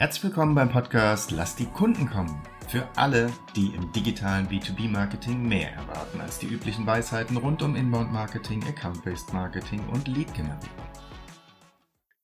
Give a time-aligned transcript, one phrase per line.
[0.00, 2.42] Herzlich willkommen beim Podcast Lass die Kunden kommen.
[2.68, 8.64] Für alle, die im digitalen B2B-Marketing mehr erwarten als die üblichen Weisheiten rund um Inbound-Marketing,
[8.64, 10.88] Account-Based Marketing und Lead-Generierung.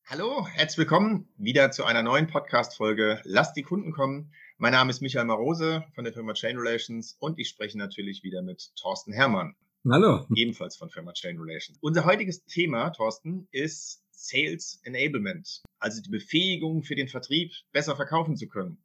[0.07, 4.33] Hallo, herzlich willkommen wieder zu einer neuen Podcast-Folge Lass die Kunden kommen.
[4.57, 8.41] Mein Name ist Michael Marose von der Firma Chain Relations und ich spreche natürlich wieder
[8.41, 9.55] mit Thorsten Herrmann.
[9.87, 10.27] Hallo.
[10.35, 11.79] Ebenfalls von Firma Chain Relations.
[11.83, 18.37] Unser heutiges Thema, Thorsten, ist Sales Enablement, also die Befähigung für den Vertrieb, besser verkaufen
[18.37, 18.79] zu können.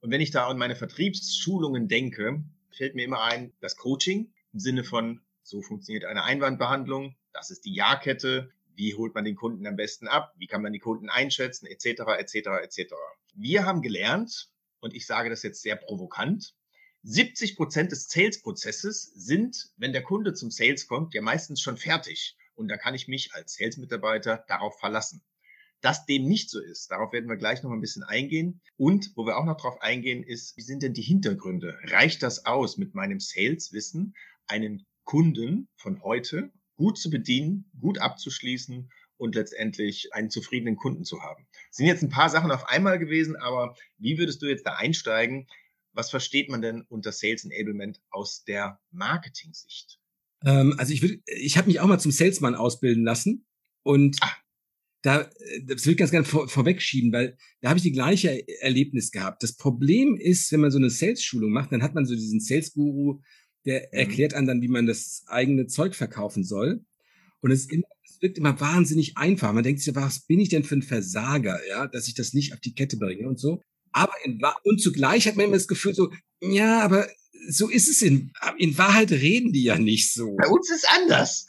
[0.00, 2.42] Und wenn ich da an meine Vertriebsschulungen denke,
[2.72, 7.64] fällt mir immer ein, das Coaching im Sinne von, so funktioniert eine Einwandbehandlung, das ist
[7.64, 11.08] die Ja-Kette, wie holt man den Kunden am besten ab, wie kann man die Kunden
[11.08, 12.94] einschätzen, etc., etc., etc.
[13.34, 16.54] Wir haben gelernt, und ich sage das jetzt sehr provokant,
[17.04, 22.36] 70 Prozent des Sales-Prozesses sind, wenn der Kunde zum Sales kommt, ja meistens schon fertig.
[22.54, 25.22] Und da kann ich mich als Sales-Mitarbeiter darauf verlassen.
[25.80, 28.60] Dass dem nicht so ist, darauf werden wir gleich noch ein bisschen eingehen.
[28.76, 31.76] Und wo wir auch noch drauf eingehen, ist, wie sind denn die Hintergründe?
[31.84, 34.14] Reicht das aus, mit meinem Sales-Wissen
[34.46, 41.20] einen Kunden von heute gut zu bedienen, gut abzuschließen und letztendlich einen zufriedenen Kunden zu
[41.22, 41.48] haben?
[41.68, 44.74] Das sind jetzt ein paar Sachen auf einmal gewesen, aber wie würdest du jetzt da
[44.74, 45.48] einsteigen?
[45.94, 49.98] Was versteht man denn unter Sales Enablement aus der Marketing-Sicht?
[50.44, 53.44] Ähm, also ich würde, ich habe mich auch mal zum Salesman ausbilden lassen
[53.82, 54.36] und Ach.
[55.02, 55.30] da,
[55.66, 59.42] das will ich ganz gerne vor, vorwegschieben, weil da habe ich die gleiche Erlebnis gehabt.
[59.42, 63.20] Das Problem ist, wenn man so eine Sales-Schulung macht, dann hat man so diesen Sales-Guru,
[63.64, 63.98] der mhm.
[63.98, 66.84] erklärt einem dann, wie man das eigene Zeug verkaufen soll.
[67.40, 69.52] Und es, immer, es wirkt immer wahnsinnig einfach.
[69.52, 72.52] Man denkt sich, was bin ich denn für ein Versager, ja, dass ich das nicht
[72.52, 73.60] auf die Kette bringe und so.
[73.92, 76.10] Aber in, und zugleich hat man immer das Gefühl so,
[76.40, 77.08] ja, aber
[77.48, 80.36] so ist es in, in Wahrheit reden die ja nicht so.
[80.36, 81.46] Bei uns ist anders.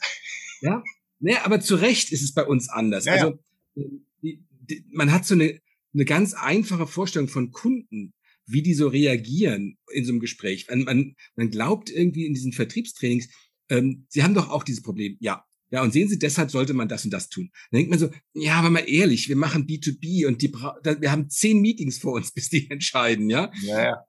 [0.60, 0.82] Ja,
[1.20, 3.04] naja, aber zu Recht ist es bei uns anders.
[3.04, 3.38] Ja, also
[3.74, 5.60] die, die, man hat so eine,
[5.92, 8.12] eine ganz einfache Vorstellung von Kunden,
[8.46, 10.66] wie die so reagieren in so einem Gespräch.
[10.68, 13.28] Man, man, man glaubt irgendwie in diesen Vertriebstrainings,
[13.70, 15.16] ähm, sie haben doch auch dieses Problem.
[15.20, 17.50] Ja, ja, und sehen Sie, deshalb sollte man das und das tun.
[17.70, 21.30] Dann denkt man so, ja, aber mal ehrlich, wir machen B2B und die, wir haben
[21.30, 23.50] zehn Meetings vor uns, bis die entscheiden, ja?
[23.62, 24.04] Ja, ja.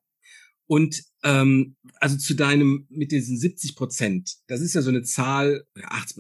[0.67, 5.65] Und ähm, also zu deinem mit diesen 70 Prozent, das ist ja so eine Zahl,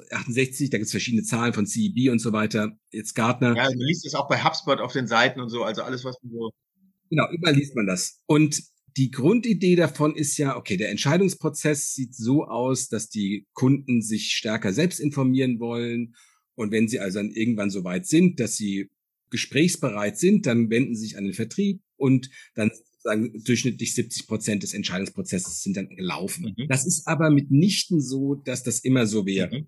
[0.09, 2.71] 68, da gibt es verschiedene Zahlen von CEB und so weiter.
[2.91, 3.55] Jetzt Gartner.
[3.55, 6.17] Ja, du liest es auch bei HubSpot auf den Seiten und so, also alles, was
[6.21, 6.51] du so.
[7.11, 8.19] Genau, überall liest man das.
[8.25, 8.63] Und
[8.97, 14.31] die Grundidee davon ist ja, okay, der Entscheidungsprozess sieht so aus, dass die Kunden sich
[14.31, 16.15] stärker selbst informieren wollen.
[16.55, 18.89] Und wenn sie also dann irgendwann so weit sind, dass sie
[19.29, 22.71] gesprächsbereit sind, dann wenden sie sich an den Vertrieb und dann
[23.05, 26.53] sagen durchschnittlich 70 Prozent des Entscheidungsprozesses sind dann gelaufen.
[26.57, 26.67] Mhm.
[26.67, 29.59] Das ist aber mitnichten so, dass das immer so wäre.
[29.59, 29.67] Mhm.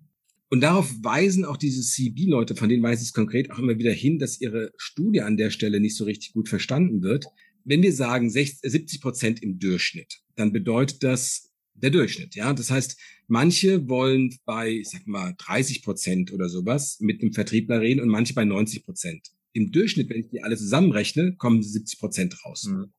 [0.50, 3.92] Und darauf weisen auch diese CB-Leute, von denen weiß ich es konkret auch immer wieder
[3.92, 7.26] hin, dass ihre Studie an der Stelle nicht so richtig gut verstanden wird.
[7.64, 12.34] Wenn wir sagen 60, 70 Prozent im Durchschnitt, dann bedeutet das der Durchschnitt.
[12.34, 12.98] Ja, das heißt,
[13.28, 18.08] manche wollen bei, ich sag mal, 30 Prozent oder sowas mit einem Vertriebler reden und
[18.08, 19.28] manche bei 90 Prozent.
[19.52, 22.64] Im Durchschnitt, wenn ich die alle zusammenrechne, kommen 70 Prozent raus.
[22.68, 22.92] Mhm.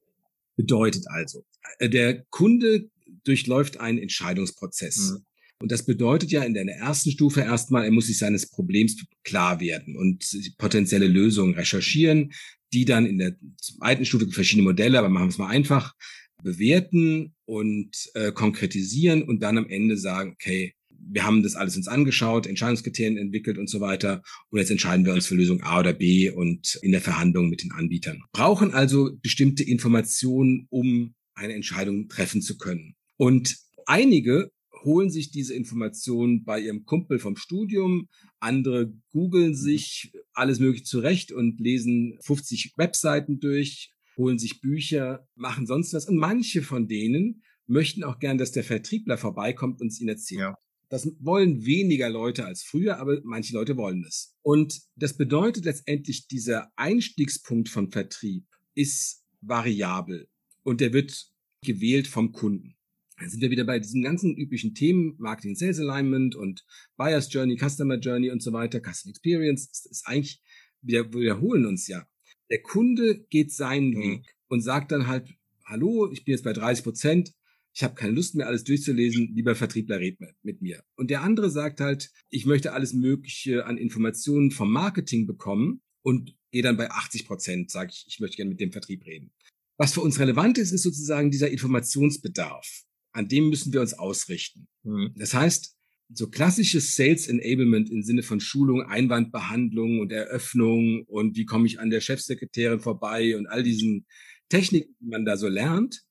[0.59, 1.45] Bedeutet also,
[1.77, 2.89] äh, der Kunde
[3.23, 5.11] durchläuft einen Entscheidungsprozess.
[5.11, 5.25] Mhm.
[5.61, 9.61] Und das bedeutet ja in der ersten Stufe erstmal, er muss sich seines Problems klar
[9.61, 10.25] werden und
[10.57, 12.33] potenzielle Lösungen recherchieren,
[12.73, 15.95] die dann in der zweiten Stufe verschiedene Modelle, aber machen wir es mal einfach,
[16.43, 21.87] bewerten und äh, konkretisieren und dann am Ende sagen, okay, wir haben das alles uns
[21.87, 24.21] angeschaut, Entscheidungskriterien entwickelt und so weiter.
[24.49, 27.63] Und jetzt entscheiden wir uns für Lösung A oder B und in der Verhandlung mit
[27.63, 28.23] den Anbietern.
[28.31, 32.95] Brauchen also bestimmte Informationen, um eine Entscheidung treffen zu können.
[33.17, 34.51] Und einige
[34.83, 38.07] holen sich diese Informationen bei ihrem Kumpel vom Studium,
[38.39, 45.65] andere googeln sich alles mögliche zurecht und lesen 50 Webseiten durch, holen sich Bücher, machen
[45.65, 46.07] sonst was.
[46.07, 50.41] Und manche von denen möchten auch gern, dass der Vertriebler vorbeikommt und es ihnen erzählt.
[50.41, 50.55] Ja.
[50.89, 54.35] Das wollen weniger Leute als früher, aber manche Leute wollen es.
[54.41, 60.27] Und das bedeutet letztendlich, dieser Einstiegspunkt von Vertrieb ist variabel
[60.63, 61.31] und der wird
[61.63, 62.75] gewählt vom Kunden.
[63.19, 66.65] Dann sind wir wieder bei diesen ganzen üblichen Themen, Marketing Sales Alignment und
[66.95, 69.69] Buyer's Journey, Customer Journey und so weiter, Customer Experience.
[69.69, 70.41] Das ist eigentlich,
[70.81, 72.07] wir wiederholen uns ja.
[72.49, 74.01] Der Kunde geht seinen mhm.
[74.01, 75.29] Weg und sagt dann halt,
[75.65, 77.33] hallo, ich bin jetzt bei 30 Prozent,
[77.79, 80.83] ich habe keine Lust mehr, alles durchzulesen, lieber Vertriebler red mit mir.
[80.97, 86.35] Und der andere sagt halt, ich möchte alles Mögliche an Informationen vom Marketing bekommen und
[86.51, 89.31] gehe dann bei 80 Prozent, sage ich, ich möchte gerne mit dem Vertrieb reden.
[89.77, 92.83] Was für uns relevant ist, ist sozusagen dieser Informationsbedarf.
[93.13, 94.67] An dem müssen wir uns ausrichten.
[94.83, 95.13] Mhm.
[95.15, 95.77] Das heißt,
[96.09, 101.79] so klassisches Sales Enablement im Sinne von Schulung, Einwandbehandlung und Eröffnung und wie komme ich
[101.79, 104.05] an der Chefsekretärin vorbei und all diesen
[104.49, 106.03] Techniken, die man da so lernt,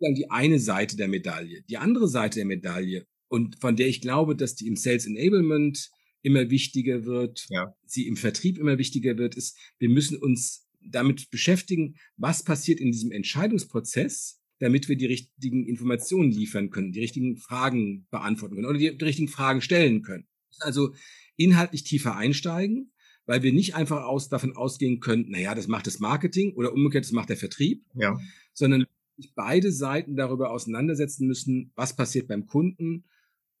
[0.00, 1.62] dann die eine Seite der Medaille.
[1.68, 5.90] Die andere Seite der Medaille und von der ich glaube, dass die im Sales Enablement
[6.22, 7.74] immer wichtiger wird, ja.
[7.84, 12.92] sie im Vertrieb immer wichtiger wird, ist, wir müssen uns damit beschäftigen, was passiert in
[12.92, 18.78] diesem Entscheidungsprozess, damit wir die richtigen Informationen liefern können, die richtigen Fragen beantworten können oder
[18.78, 20.26] die, die richtigen Fragen stellen können.
[20.60, 20.94] Also
[21.36, 22.92] inhaltlich tiefer einsteigen,
[23.26, 27.04] weil wir nicht einfach aus, davon ausgehen können, naja, das macht das Marketing oder umgekehrt,
[27.04, 28.18] das macht der Vertrieb, ja.
[28.54, 28.86] sondern
[29.34, 33.04] beide Seiten darüber auseinandersetzen müssen, was passiert beim Kunden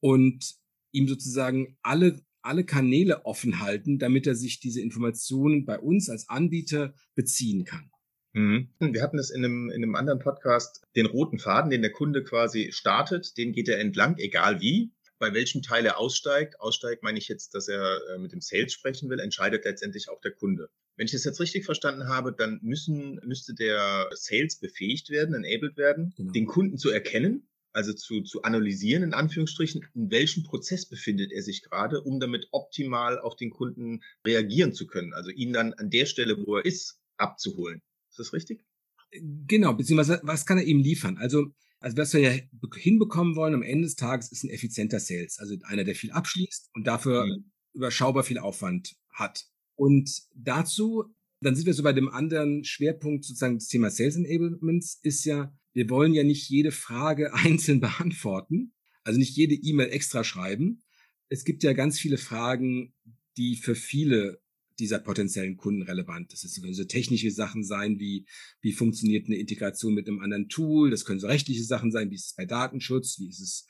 [0.00, 0.56] und
[0.92, 6.28] ihm sozusagen alle alle Kanäle offen halten, damit er sich diese Informationen bei uns als
[6.28, 7.90] Anbieter beziehen kann.
[8.32, 8.68] Mhm.
[8.78, 12.22] Wir hatten es in einem, in einem anderen Podcast, den roten Faden, den der Kunde
[12.22, 14.92] quasi startet, den geht er entlang, egal wie.
[15.18, 18.72] Bei welchem Teil er aussteigt, aussteigt meine ich jetzt, dass er äh, mit dem Sales
[18.72, 20.68] sprechen will, entscheidet letztendlich auch der Kunde.
[20.96, 25.76] Wenn ich das jetzt richtig verstanden habe, dann müssen, müsste der Sales befähigt werden, enabled
[25.76, 26.32] werden, genau.
[26.32, 31.42] den Kunden zu erkennen, also zu, zu analysieren, in Anführungsstrichen, in welchem Prozess befindet er
[31.42, 35.12] sich gerade, um damit optimal auf den Kunden reagieren zu können.
[35.12, 37.82] Also ihn dann an der Stelle, wo er ist, abzuholen.
[38.10, 38.64] Ist das richtig?
[39.12, 41.18] Genau, beziehungsweise was kann er ihm liefern?
[41.18, 41.52] Also,
[41.86, 42.36] also was wir ja
[42.74, 45.38] hinbekommen wollen am Ende des Tages ist ein effizienter Sales.
[45.38, 47.52] Also einer, der viel abschließt und dafür mhm.
[47.74, 49.44] überschaubar viel Aufwand hat.
[49.76, 51.04] Und dazu,
[51.40, 55.56] dann sind wir so bei dem anderen Schwerpunkt sozusagen das Thema Sales Enablements ist ja,
[55.74, 58.74] wir wollen ja nicht jede Frage einzeln beantworten,
[59.04, 60.82] also nicht jede E-Mail extra schreiben.
[61.28, 62.94] Es gibt ja ganz viele Fragen,
[63.36, 64.40] die für viele
[64.78, 66.32] dieser potenziellen Kunden relevant.
[66.32, 68.26] Das können so technische Sachen sein, wie
[68.60, 70.90] wie funktioniert eine Integration mit einem anderen Tool.
[70.90, 73.66] Das können so rechtliche Sachen sein, wie ist es bei Datenschutz, wie ist es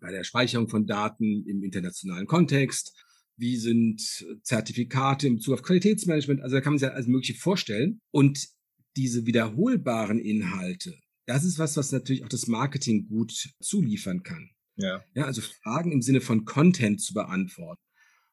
[0.00, 2.92] bei der Speicherung von Daten im internationalen Kontext,
[3.36, 4.00] wie sind
[4.42, 6.42] Zertifikate im Bezug auf Qualitätsmanagement.
[6.42, 8.00] Also da kann man sich ja alles Mögliche vorstellen.
[8.10, 8.48] Und
[8.96, 14.50] diese wiederholbaren Inhalte, das ist was, was natürlich auch das Marketing gut zuliefern kann.
[14.76, 15.04] Ja.
[15.14, 17.82] ja, also Fragen im Sinne von Content zu beantworten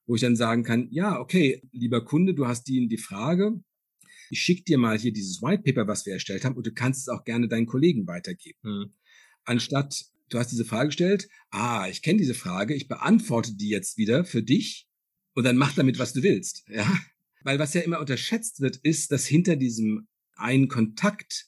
[0.06, 3.60] wo ich dann sagen kann, ja, okay, lieber Kunde, du hast die, die Frage,
[4.30, 7.02] ich schicke dir mal hier dieses White Paper, was wir erstellt haben, und du kannst
[7.02, 8.58] es auch gerne deinen Kollegen weitergeben.
[8.64, 8.94] Mhm.
[9.44, 13.98] Anstatt, du hast diese Frage gestellt, ah, ich kenne diese Frage, ich beantworte die jetzt
[13.98, 14.88] wieder für dich
[15.34, 16.64] und dann mach damit, was du willst.
[16.68, 16.92] Ja?
[17.44, 21.48] Weil was ja immer unterschätzt wird, ist, dass hinter diesem einen Kontakt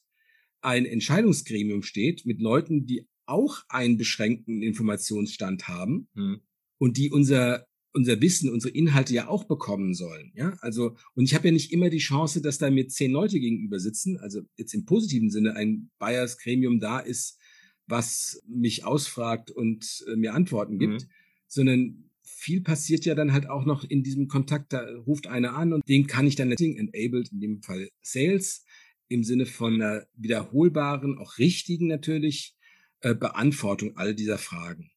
[0.62, 6.42] ein Entscheidungsgremium steht mit Leuten, die auch einen beschränkten Informationsstand haben mhm.
[6.78, 10.32] und die unser unser Wissen, unsere Inhalte ja auch bekommen sollen.
[10.36, 13.40] Ja, also, und ich habe ja nicht immer die Chance, dass da mir zehn Leute
[13.40, 17.40] gegenüber sitzen, also jetzt im positiven Sinne ein Buyers Gremium da ist,
[17.88, 21.10] was mich ausfragt und äh, mir Antworten gibt, mhm.
[21.48, 24.74] sondern viel passiert ja dann halt auch noch in diesem Kontakt.
[24.74, 28.66] Da ruft einer an und den kann ich dann enabled, in dem Fall Sales,
[29.08, 32.56] im Sinne von einer wiederholbaren, auch richtigen natürlich,
[33.02, 34.92] äh, Beantwortung all dieser Fragen.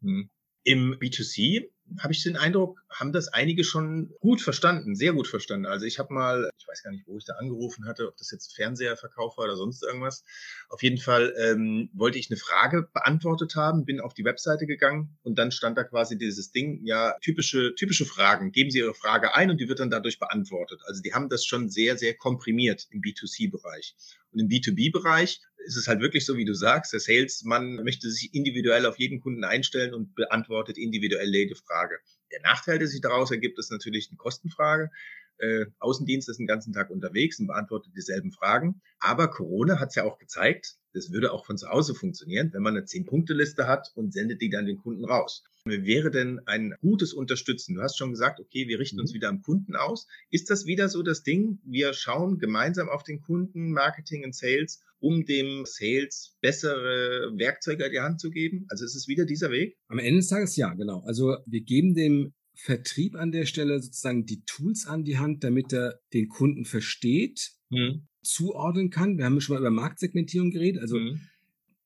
[0.00, 0.30] Mhm.
[0.64, 1.68] Im B2C
[2.00, 5.66] habe ich den Eindruck, haben das einige schon gut verstanden, sehr gut verstanden.
[5.66, 8.30] Also ich habe mal, ich weiß gar nicht, wo ich da angerufen hatte, ob das
[8.30, 10.24] jetzt Fernseherverkauf war oder sonst irgendwas.
[10.68, 15.16] Auf jeden Fall ähm, wollte ich eine Frage beantwortet haben, bin auf die Webseite gegangen
[15.22, 18.52] und dann stand da quasi dieses Ding, ja, typische, typische Fragen.
[18.52, 20.80] Geben Sie Ihre Frage ein und die wird dann dadurch beantwortet.
[20.86, 23.94] Also die haben das schon sehr, sehr komprimiert im B2C-Bereich.
[24.30, 28.34] Und im B2B-Bereich ist es halt wirklich so, wie du sagst, der Salesman möchte sich
[28.34, 31.98] individuell auf jeden Kunden einstellen und beantwortet individuell jede Frage.
[32.32, 34.90] Der Nachteil, der sich daraus ergibt, ist natürlich eine Kostenfrage.
[35.38, 38.80] Äh, Außendienst ist den ganzen Tag unterwegs und beantwortet dieselben Fragen.
[38.98, 42.62] Aber Corona hat es ja auch gezeigt, das würde auch von zu Hause funktionieren, wenn
[42.62, 45.44] man eine Zehn-Punkte-Liste hat und sendet die dann den Kunden raus.
[45.64, 47.74] Wie wäre denn ein gutes Unterstützen?
[47.74, 49.16] Du hast schon gesagt, okay, wir richten uns mhm.
[49.16, 50.06] wieder am Kunden aus.
[50.30, 51.60] Ist das wieder so das Ding?
[51.64, 57.92] Wir schauen gemeinsam auf den Kunden, Marketing und Sales, um dem Sales bessere Werkzeuge an
[57.92, 58.66] die Hand zu geben?
[58.68, 59.76] Also ist es wieder dieser Weg?
[59.88, 61.02] Am Ende des Tages ja, genau.
[61.06, 65.72] Also wir geben dem Vertrieb an der Stelle sozusagen die Tools an die Hand, damit
[65.72, 68.08] er den Kunden versteht, mhm.
[68.22, 69.16] zuordnen kann.
[69.16, 70.82] Wir haben schon mal über Marktsegmentierung geredet.
[70.82, 71.20] Also mhm.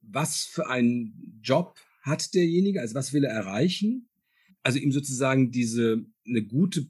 [0.01, 2.81] was für einen Job hat derjenige?
[2.81, 4.09] Also was will er erreichen?
[4.63, 6.87] Also ihm sozusagen diese eine gute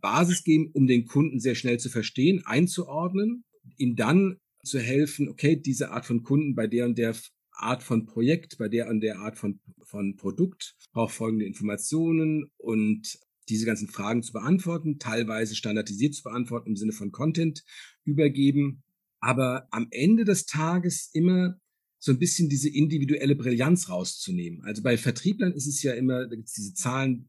[0.00, 3.44] Basis geben, um den Kunden sehr schnell zu verstehen, einzuordnen,
[3.78, 7.14] ihm dann zu helfen, okay, diese Art von Kunden bei der und der
[7.52, 9.60] Art von Projekt, bei der und der Art von,
[9.92, 13.18] von Produkt braucht folgende Informationen und
[13.48, 17.62] diese ganzen Fragen zu beantworten, teilweise standardisiert zu beantworten im Sinne von Content
[18.04, 18.82] übergeben,
[19.20, 21.60] aber am Ende des Tages immer
[21.98, 24.62] so ein bisschen diese individuelle Brillanz rauszunehmen.
[24.62, 27.28] Also bei Vertrieblern ist es ja immer, da gibt es diese Zahlen,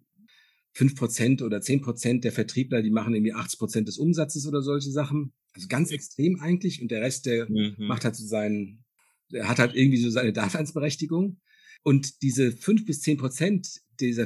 [0.72, 4.64] fünf Prozent oder zehn Prozent der Vertriebler, die machen irgendwie 80 Prozent des Umsatzes oder
[4.64, 5.34] solche Sachen.
[5.54, 6.82] Also ganz extrem eigentlich.
[6.82, 7.76] Und der Rest, der mhm.
[7.78, 8.84] macht halt so seinen,
[9.32, 11.40] der hat halt irgendwie so seine Daseinsberechtigung.
[11.84, 14.26] Und diese fünf bis zehn Prozent dieser,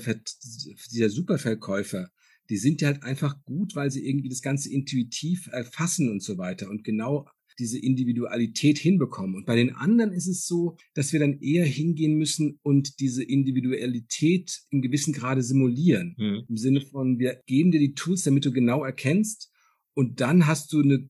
[0.92, 2.10] dieser Superverkäufer,
[2.50, 6.38] die sind ja halt einfach gut, weil sie irgendwie das Ganze intuitiv erfassen und so
[6.38, 7.28] weiter und genau
[7.60, 9.36] diese Individualität hinbekommen.
[9.36, 13.24] Und bei den anderen ist es so, dass wir dann eher hingehen müssen und diese
[13.24, 16.16] Individualität in gewissem Grade simulieren.
[16.18, 16.44] Mhm.
[16.48, 19.52] Im Sinne von, wir geben dir die Tools, damit du genau erkennst
[19.96, 21.10] und dann hast du eine,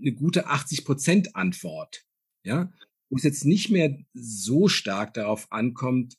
[0.00, 2.04] eine gute 80 Prozent Antwort.
[2.44, 2.72] Ja,
[3.12, 6.16] wo es jetzt nicht mehr so stark darauf ankommt,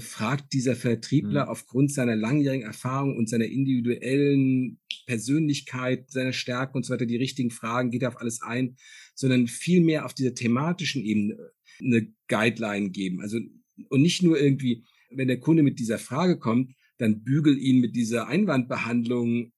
[0.00, 1.50] fragt dieser Vertriebler mhm.
[1.50, 7.50] aufgrund seiner langjährigen Erfahrung und seiner individuellen Persönlichkeit, seiner Stärken und so weiter die richtigen
[7.50, 8.76] Fragen, geht er auf alles ein,
[9.16, 11.36] sondern vielmehr auf dieser thematischen Ebene
[11.80, 13.22] eine Guideline geben.
[13.22, 13.40] Also,
[13.88, 17.96] und nicht nur irgendwie, wenn der Kunde mit dieser Frage kommt, dann bügel ihn mit
[17.96, 19.52] dieser Einwandbehandlung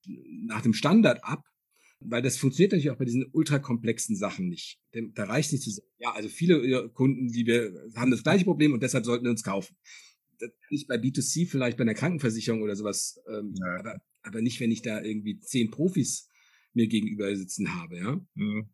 [0.47, 1.45] nach dem Standard ab,
[2.01, 4.81] weil das funktioniert natürlich auch bei diesen ultrakomplexen Sachen nicht.
[5.15, 8.73] Da reicht nicht zu sagen, ja, also viele Kunden, die wir haben das gleiche Problem
[8.73, 9.77] und deshalb sollten wir uns kaufen
[10.71, 13.79] nicht bei B2C, vielleicht bei einer Krankenversicherung oder sowas, ähm, ja.
[13.79, 16.29] aber, aber nicht, wenn ich da irgendwie zehn Profis
[16.75, 18.27] mir gegenüber sitzen habe, ja.
[18.35, 18.69] Mhm.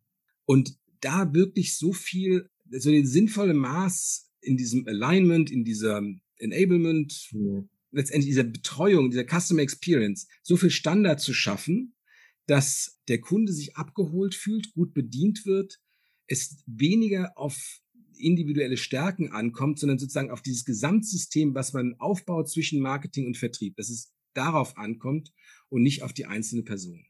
[0.47, 6.02] Und da wirklich so viel, so den sinnvollen Maß in diesem Alignment, in dieser
[6.37, 7.69] Enablement, mhm.
[7.93, 11.94] letztendlich dieser Betreuung, dieser Customer Experience, so viel Standard zu schaffen,
[12.47, 15.81] dass der Kunde sich abgeholt fühlt, gut bedient wird,
[16.27, 17.81] es weniger auf
[18.17, 23.77] individuelle Stärken ankommt, sondern sozusagen auf dieses Gesamtsystem, was man aufbaut zwischen Marketing und Vertrieb,
[23.77, 25.33] dass es darauf ankommt
[25.69, 27.05] und nicht auf die einzelne Person.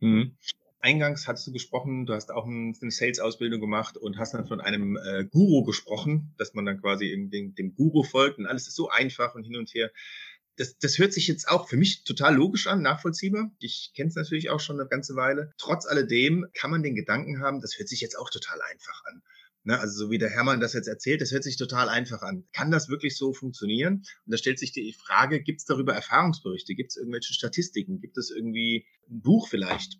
[0.00, 0.36] Mhm.
[0.80, 4.96] Eingangs hast du gesprochen, du hast auch eine Sales-Ausbildung gemacht und hast dann von einem
[4.96, 8.88] äh, Guru gesprochen, dass man dann quasi dem, dem Guru folgt und alles ist so
[8.88, 9.90] einfach und hin und her.
[10.56, 13.50] Das, das hört sich jetzt auch für mich total logisch an, nachvollziehbar.
[13.58, 15.52] Ich kenne es natürlich auch schon eine ganze Weile.
[15.58, 19.22] Trotz alledem kann man den Gedanken haben, das hört sich jetzt auch total einfach an.
[19.64, 22.44] Ne, also so wie der Hermann das jetzt erzählt, das hört sich total einfach an.
[22.52, 23.94] Kann das wirklich so funktionieren?
[24.24, 26.76] Und da stellt sich die Frage, gibt es darüber Erfahrungsberichte?
[26.76, 28.00] Gibt es irgendwelche Statistiken?
[28.00, 29.98] Gibt es irgendwie ein Buch vielleicht?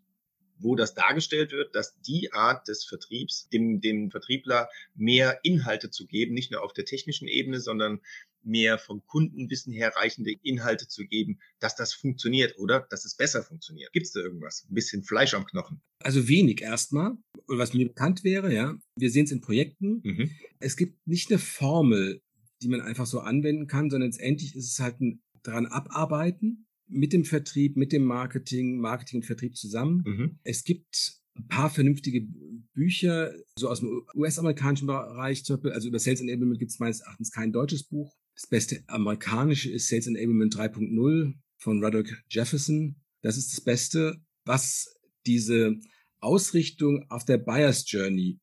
[0.58, 6.06] Wo das dargestellt wird, dass die Art des Vertriebs dem, dem Vertriebler mehr Inhalte zu
[6.06, 8.00] geben, nicht nur auf der technischen Ebene, sondern
[8.42, 13.42] mehr vom Kundenwissen her reichende Inhalte zu geben, dass das funktioniert oder dass es besser
[13.42, 13.92] funktioniert.
[13.92, 14.66] Gibt es da irgendwas?
[14.70, 15.80] Ein bisschen Fleisch am Knochen?
[16.02, 17.16] Also wenig erstmal,
[17.48, 18.78] was mir bekannt wäre, ja.
[18.96, 20.00] Wir sehen es in Projekten.
[20.04, 20.30] Mhm.
[20.60, 22.22] Es gibt nicht eine Formel,
[22.62, 27.12] die man einfach so anwenden kann, sondern letztendlich ist es halt ein dran abarbeiten mit
[27.12, 30.02] dem Vertrieb, mit dem Marketing, Marketing und Vertrieb zusammen.
[30.06, 30.38] Mhm.
[30.44, 32.26] Es gibt ein paar vernünftige
[32.72, 37.52] Bücher, so aus dem US-amerikanischen Bereich, also über Sales Enablement gibt es meines Erachtens kein
[37.52, 38.14] deutsches Buch.
[38.34, 42.96] Das beste amerikanische ist Sales Enablement 3.0 von Rudolph Jefferson.
[43.22, 44.94] Das ist das Beste, was
[45.26, 45.78] diese
[46.20, 48.38] Ausrichtung auf der Buyer's Journey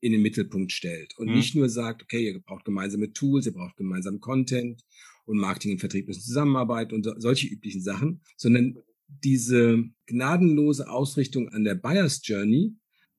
[0.00, 1.34] in den Mittelpunkt stellt und mhm.
[1.34, 4.82] nicht nur sagt, okay, ihr braucht gemeinsame Tools, ihr braucht gemeinsam Content
[5.24, 8.76] und Marketing und Vertrieb müssen zusammenarbeiten und so, solche üblichen Sachen, sondern
[9.08, 12.76] diese gnadenlose Ausrichtung an der Buyer's Journey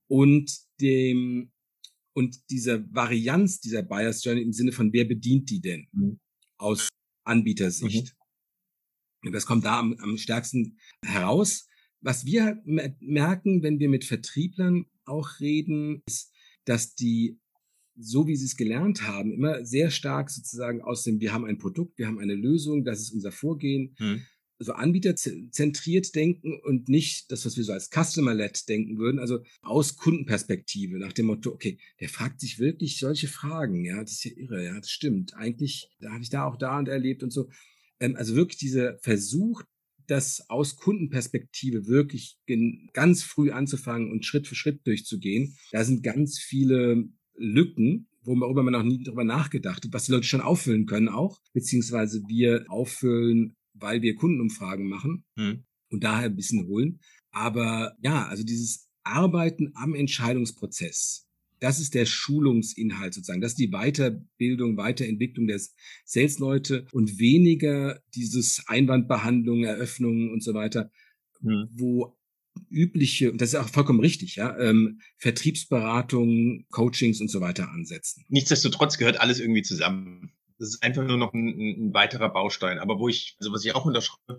[0.07, 1.51] und dem
[2.15, 6.19] und dieser Varianz dieser Buyer's Journey im Sinne von, wer bedient die denn mhm.
[6.57, 6.89] aus
[7.23, 8.15] Anbietersicht.
[9.23, 9.31] Mhm.
[9.31, 11.67] Das kommt da am, am stärksten heraus.
[12.01, 12.61] Was wir
[12.99, 16.33] merken, wenn wir mit Vertrieblern auch reden, ist,
[16.65, 17.39] dass die,
[17.95, 21.57] so wie sie es gelernt haben, immer sehr stark sozusagen aus dem, wir haben ein
[21.57, 24.21] Produkt, wir haben eine Lösung, das ist unser Vorgehen, mhm
[24.63, 29.97] also anbieterzentriert denken und nicht das, was wir so als Customer-led denken würden, also aus
[29.97, 34.31] Kundenperspektive, nach dem Motto, okay, der fragt sich wirklich solche Fragen, ja, das ist ja
[34.37, 35.35] irre, ja, das stimmt.
[35.35, 37.49] Eigentlich, da habe ich da auch da und erlebt und so.
[37.99, 39.63] Ähm, also wirklich dieser Versuch,
[40.07, 42.37] das aus Kundenperspektive wirklich
[42.93, 48.73] ganz früh anzufangen und Schritt für Schritt durchzugehen, da sind ganz viele Lücken, worüber man
[48.73, 53.55] noch nie darüber nachgedacht hat, was die Leute schon auffüllen können auch, beziehungsweise wir auffüllen
[53.73, 55.63] weil wir Kundenumfragen machen hm.
[55.89, 56.99] und daher ein bisschen holen.
[57.31, 61.27] Aber ja, also dieses Arbeiten am Entscheidungsprozess,
[61.59, 63.41] das ist der Schulungsinhalt sozusagen.
[63.41, 65.61] Das ist die Weiterbildung, Weiterentwicklung der
[66.05, 70.91] Sales-Leute und weniger dieses Einwandbehandlung, Eröffnungen und so weiter,
[71.41, 71.69] hm.
[71.73, 72.17] wo
[72.69, 78.25] übliche, und das ist auch vollkommen richtig, ja, ähm, Vertriebsberatungen, Coachings und so weiter ansetzen.
[78.29, 80.33] Nichtsdestotrotz gehört alles irgendwie zusammen.
[80.59, 81.47] Das ist einfach nur noch ein,
[81.87, 82.79] ein weiterer Baustein.
[82.79, 84.37] Aber wo ich, also was ich auch unterschreibe,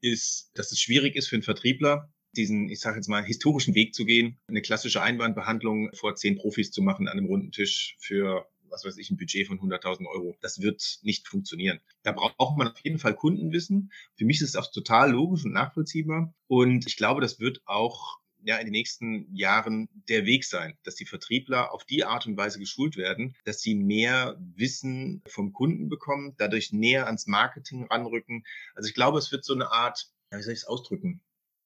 [0.00, 3.94] ist, dass es schwierig ist für einen Vertriebler, diesen, ich sage jetzt mal, historischen Weg
[3.94, 8.46] zu gehen, eine klassische Einwandbehandlung vor zehn Profis zu machen an einem runden Tisch für
[8.70, 10.36] was weiß ich, ein Budget von 100.000 Euro.
[10.40, 11.80] Das wird nicht funktionieren.
[12.02, 13.92] Da braucht man auf jeden Fall Kundenwissen.
[14.16, 16.34] Für mich ist es auch total logisch und nachvollziehbar.
[16.46, 20.94] Und ich glaube, das wird auch ja in den nächsten Jahren der Weg sein, dass
[20.94, 25.88] die Vertriebler auf die Art und Weise geschult werden, dass sie mehr Wissen vom Kunden
[25.88, 28.44] bekommen, dadurch näher ans Marketing ranrücken.
[28.74, 31.20] Also ich glaube, es wird so eine Art, wie soll ich es ausdrücken,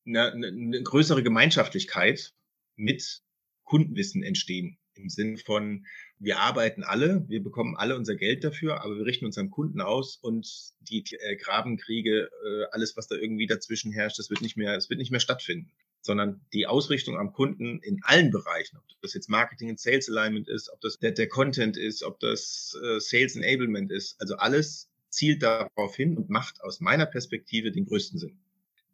[0.07, 2.35] eine, eine, eine größere Gemeinschaftlichkeit
[2.77, 3.23] mit
[3.65, 4.79] Kundenwissen entstehen.
[4.97, 5.87] Im Sinn von,
[6.19, 9.81] wir arbeiten alle, wir bekommen alle unser Geld dafür, aber wir richten uns am Kunden
[9.81, 14.57] aus und die äh, Grabenkriege, äh, alles, was da irgendwie dazwischen herrscht, das wird nicht
[14.57, 15.73] mehr, es wird nicht mehr stattfinden
[16.05, 20.49] sondern die Ausrichtung am Kunden in allen Bereichen, ob das jetzt Marketing und Sales Alignment
[20.49, 24.91] ist, ob das der, der Content ist, ob das äh, Sales Enablement ist, also alles
[25.09, 28.39] zielt darauf hin und macht aus meiner Perspektive den größten Sinn.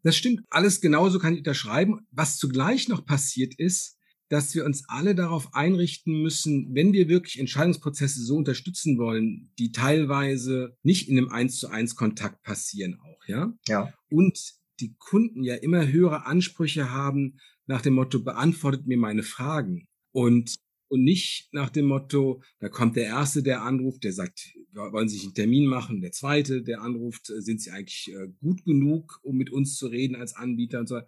[0.02, 2.06] Das stimmt, alles genauso kann ich unterschreiben.
[2.10, 3.98] Was zugleich noch passiert ist,
[4.30, 9.72] dass wir uns alle darauf einrichten müssen, wenn wir wirklich Entscheidungsprozesse so unterstützen wollen, die
[9.72, 13.52] teilweise nicht in einem eins zu eins Kontakt passieren auch, ja?
[13.68, 13.92] Ja.
[14.08, 19.88] Und die Kunden ja immer höhere Ansprüche haben nach dem Motto, beantwortet mir meine Fragen.
[20.12, 20.54] Und,
[20.88, 25.16] und nicht nach dem Motto, da kommt der Erste, der anruft, der sagt, wollen Sie
[25.16, 26.00] sich einen Termin machen?
[26.00, 29.88] Der Zweite, der anruft, äh, sind Sie eigentlich äh, gut genug, um mit uns zu
[29.88, 31.00] reden als Anbieter und so,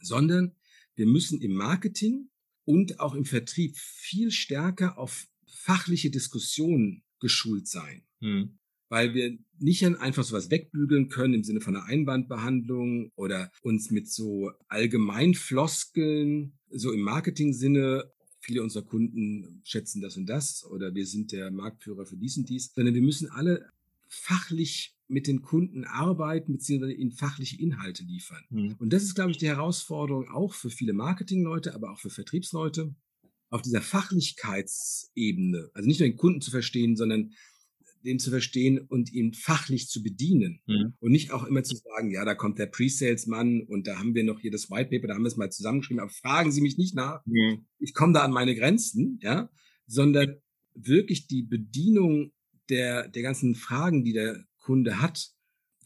[0.00, 0.56] sondern
[0.94, 2.30] wir müssen im Marketing
[2.64, 8.04] und auch im Vertrieb viel stärker auf fachliche Diskussionen geschult sein.
[8.20, 8.58] Hm
[8.92, 14.06] weil wir nicht einfach sowas wegbügeln können im Sinne von einer Einwandbehandlung oder uns mit
[14.06, 21.32] so Allgemeinfloskeln, so im Marketing-Sinne, viele unserer Kunden schätzen das und das oder wir sind
[21.32, 23.66] der Marktführer für dies und dies, sondern wir müssen alle
[24.08, 28.42] fachlich mit den Kunden arbeiten beziehungsweise ihnen fachliche Inhalte liefern.
[28.50, 28.76] Mhm.
[28.78, 32.94] Und das ist, glaube ich, die Herausforderung auch für viele Marketingleute, aber auch für Vertriebsleute,
[33.50, 37.32] auf dieser Fachlichkeitsebene, also nicht nur den Kunden zu verstehen, sondern
[38.02, 40.60] den zu verstehen und ihn fachlich zu bedienen.
[40.66, 40.94] Mhm.
[40.98, 44.24] Und nicht auch immer zu sagen, ja, da kommt der Pre-Sales-Mann und da haben wir
[44.24, 46.78] noch hier das White Paper, da haben wir es mal zusammengeschrieben, aber fragen Sie mich
[46.78, 47.24] nicht nach.
[47.26, 47.66] Mhm.
[47.78, 49.50] Ich komme da an meine Grenzen, ja,
[49.86, 50.36] sondern
[50.74, 52.32] wirklich die Bedienung
[52.70, 55.30] der, der ganzen Fragen, die der Kunde hat,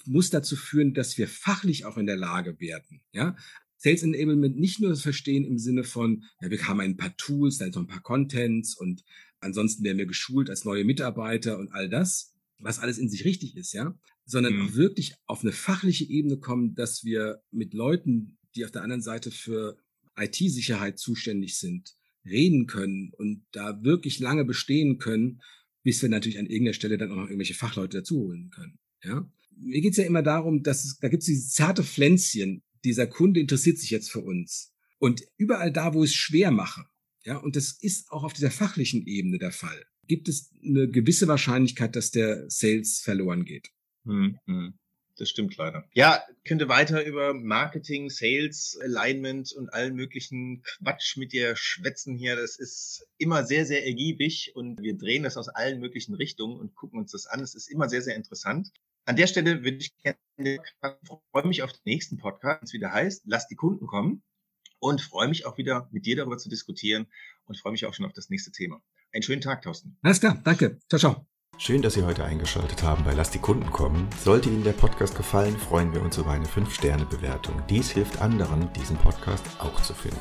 [0.04, 3.36] muss dazu führen, dass wir fachlich auch in der Lage werden, ja.
[3.78, 7.58] Sales Enablement nicht nur das Verstehen im Sinne von, ja, wir haben ein paar Tools,
[7.58, 9.04] dann so ein paar Contents und
[9.40, 13.56] Ansonsten werden wir geschult als neue Mitarbeiter und all das, was alles in sich richtig
[13.56, 14.62] ist, ja, sondern mhm.
[14.62, 19.02] auch wirklich auf eine fachliche Ebene kommen, dass wir mit Leuten, die auf der anderen
[19.02, 19.78] Seite für
[20.18, 25.42] IT-Sicherheit zuständig sind, reden können und da wirklich lange bestehen können,
[25.86, 28.76] bis wir natürlich an irgendeiner Stelle dann auch noch irgendwelche Fachleute dazuholen können.
[29.04, 29.30] Ja?
[29.56, 33.78] Mir geht's ja immer darum, dass es, da gibt's dieses zarte Pflänzchen, dieser Kunde interessiert
[33.78, 34.74] sich jetzt für uns.
[34.98, 36.86] Und überall da, wo ich es schwer mache,
[37.22, 39.86] ja, und das ist auch auf dieser fachlichen Ebene der Fall.
[40.08, 43.70] Gibt es eine gewisse Wahrscheinlichkeit, dass der Sales verloren geht?
[44.06, 44.74] Hm, hm.
[45.18, 45.88] Das stimmt leider.
[45.94, 52.36] Ja, könnte weiter über Marketing, Sales, Alignment und allen möglichen Quatsch mit dir schwätzen hier.
[52.36, 56.74] Das ist immer sehr, sehr ergiebig und wir drehen das aus allen möglichen Richtungen und
[56.74, 57.40] gucken uns das an.
[57.40, 58.70] Es ist immer sehr, sehr interessant.
[59.06, 60.60] An der Stelle würde ich gerne,
[61.32, 64.22] freue mich auf den nächsten Podcast, wenn es wieder heißt, lass die Kunden kommen
[64.80, 67.06] und freue mich auch wieder mit dir darüber zu diskutieren
[67.46, 68.82] und freue mich auch schon auf das nächste Thema.
[69.12, 69.96] Einen schönen Tag, Thorsten.
[70.02, 70.78] Alles klar, danke.
[70.88, 71.35] Ciao, ciao.
[71.58, 74.10] Schön, dass Sie heute eingeschaltet haben bei Lass die Kunden kommen.
[74.22, 77.62] Sollte Ihnen der Podcast gefallen, freuen wir uns über eine 5-Sterne-Bewertung.
[77.70, 80.20] Dies hilft anderen, diesen Podcast auch zu finden.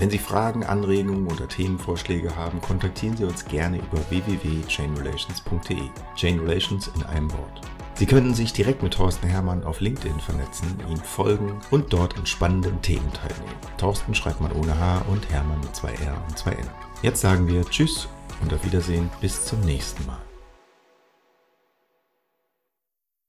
[0.00, 5.88] Wenn Sie Fragen, Anregungen oder Themenvorschläge haben, kontaktieren Sie uns gerne über www.chainrelations.de.
[6.16, 7.60] Chain Relations in einem Wort.
[7.94, 12.26] Sie können sich direkt mit Thorsten Hermann auf LinkedIn vernetzen, ihm folgen und dort an
[12.26, 13.54] spannenden Themen teilnehmen.
[13.78, 16.68] Thorsten schreibt man ohne H und Hermann mit zwei R und zwei N.
[17.02, 18.08] Jetzt sagen wir Tschüss
[18.42, 20.23] und auf Wiedersehen bis zum nächsten Mal.